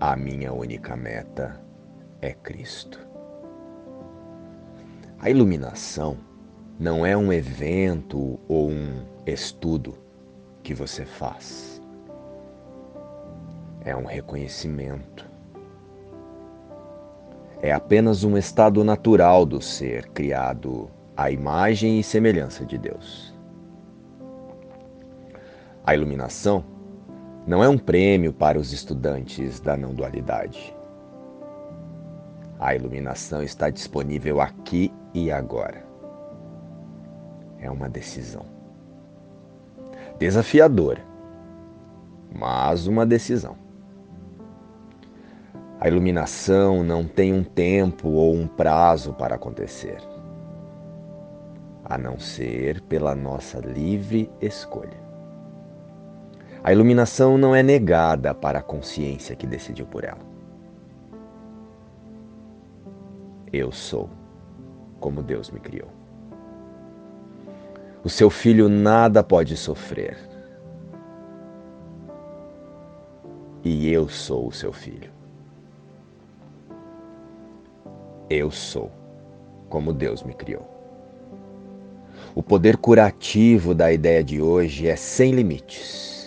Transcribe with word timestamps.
A 0.00 0.14
minha 0.14 0.52
única 0.52 0.94
meta 0.94 1.60
é 2.20 2.32
Cristo. 2.32 3.00
A 5.18 5.28
iluminação 5.28 6.16
não 6.78 7.04
é 7.04 7.16
um 7.16 7.32
evento 7.32 8.38
ou 8.46 8.70
um 8.70 9.04
estudo 9.26 9.96
que 10.62 10.72
você 10.72 11.04
faz. 11.04 11.82
É 13.84 13.96
um 13.96 14.04
reconhecimento. 14.04 15.28
É 17.60 17.72
apenas 17.72 18.22
um 18.22 18.38
estado 18.38 18.84
natural 18.84 19.44
do 19.44 19.60
ser 19.60 20.10
criado 20.10 20.88
à 21.16 21.28
imagem 21.28 21.98
e 21.98 22.04
semelhança 22.04 22.64
de 22.64 22.78
Deus. 22.78 23.34
A 25.84 25.92
iluminação 25.92 26.77
não 27.48 27.64
é 27.64 27.68
um 27.68 27.78
prêmio 27.78 28.30
para 28.30 28.58
os 28.58 28.74
estudantes 28.74 29.58
da 29.58 29.74
não 29.74 29.94
dualidade. 29.94 30.76
A 32.60 32.74
iluminação 32.74 33.42
está 33.42 33.70
disponível 33.70 34.42
aqui 34.42 34.92
e 35.14 35.32
agora. 35.32 35.82
É 37.58 37.70
uma 37.70 37.88
decisão. 37.88 38.44
Desafiadora, 40.18 41.02
mas 42.38 42.86
uma 42.86 43.06
decisão. 43.06 43.56
A 45.80 45.88
iluminação 45.88 46.84
não 46.84 47.08
tem 47.08 47.32
um 47.32 47.42
tempo 47.42 48.10
ou 48.10 48.34
um 48.34 48.46
prazo 48.46 49.14
para 49.14 49.36
acontecer, 49.36 50.02
a 51.82 51.96
não 51.96 52.18
ser 52.18 52.82
pela 52.82 53.14
nossa 53.14 53.58
livre 53.58 54.30
escolha. 54.38 55.07
A 56.62 56.72
iluminação 56.72 57.38
não 57.38 57.54
é 57.54 57.62
negada 57.62 58.34
para 58.34 58.58
a 58.58 58.62
consciência 58.62 59.36
que 59.36 59.46
decidiu 59.46 59.86
por 59.86 60.04
ela. 60.04 60.26
Eu 63.52 63.70
sou 63.70 64.10
como 65.00 65.22
Deus 65.22 65.50
me 65.50 65.60
criou. 65.60 65.88
O 68.02 68.08
seu 68.08 68.28
filho 68.28 68.68
nada 68.68 69.22
pode 69.22 69.56
sofrer. 69.56 70.18
E 73.64 73.90
eu 73.90 74.08
sou 74.08 74.48
o 74.48 74.52
seu 74.52 74.72
filho. 74.72 75.10
Eu 78.28 78.50
sou 78.50 78.90
como 79.68 79.92
Deus 79.92 80.22
me 80.22 80.34
criou. 80.34 80.66
O 82.34 82.42
poder 82.42 82.76
curativo 82.76 83.74
da 83.74 83.92
ideia 83.92 84.22
de 84.22 84.40
hoje 84.40 84.86
é 84.86 84.96
sem 84.96 85.32
limites 85.32 86.17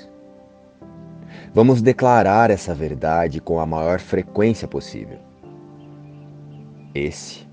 Vamos 1.54 1.82
declarar 1.82 2.50
essa 2.50 2.74
verdade 2.74 3.42
com 3.42 3.60
a 3.60 3.66
maior 3.66 4.00
frequência 4.00 4.70
possível. 4.70 5.20
Esse 6.96 7.46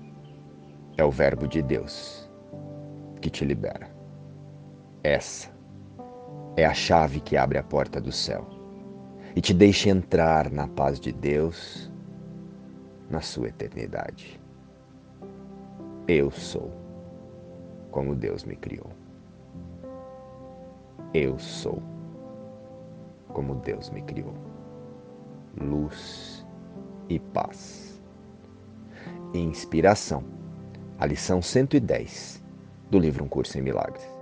é 0.97 1.03
o 1.03 1.11
Verbo 1.11 1.45
de 1.45 1.61
Deus 1.61 2.29
que 3.21 3.29
te 3.29 3.43
libera. 3.43 3.91
Essa 5.03 5.49
é 6.55 6.65
a 6.65 6.73
chave 6.73 7.19
que 7.19 7.35
abre 7.35 7.57
a 7.57 7.63
porta 7.63 7.99
do 7.99 8.09
céu 8.09 8.47
e 9.35 9.41
te 9.41 9.53
deixa 9.53 9.89
entrar 9.89 10.49
na 10.49 10.65
paz 10.65 10.97
de 10.97 11.11
Deus 11.11 11.91
na 13.09 13.19
sua 13.19 13.49
eternidade. 13.49 14.39
Eu 16.07 16.31
sou 16.31 16.71
como 17.91 18.15
Deus 18.15 18.45
me 18.45 18.55
criou. 18.55 18.91
Eu 21.13 21.37
sou 21.37 21.98
como 23.39 23.55
Deus 23.55 23.89
me 23.89 24.01
criou. 24.01 24.33
Luz 25.61 26.45
e 27.07 27.17
paz. 27.17 28.03
Inspiração. 29.33 30.25
A 30.99 31.05
lição 31.05 31.41
110 31.41 32.43
do 32.91 32.99
livro 32.99 33.23
Um 33.23 33.29
Curso 33.29 33.57
em 33.57 33.61
Milagres. 33.61 34.18